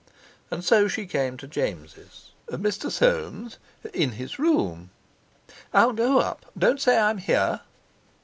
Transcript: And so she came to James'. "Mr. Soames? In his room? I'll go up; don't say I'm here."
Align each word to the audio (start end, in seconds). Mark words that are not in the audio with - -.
And 0.49 0.65
so 0.65 0.87
she 0.87 1.05
came 1.05 1.37
to 1.37 1.45
James'. 1.47 2.31
"Mr. 2.49 2.89
Soames? 2.89 3.59
In 3.93 4.13
his 4.13 4.39
room? 4.39 4.89
I'll 5.75 5.93
go 5.93 6.17
up; 6.17 6.47
don't 6.57 6.81
say 6.81 6.97
I'm 6.97 7.19
here." 7.19 7.61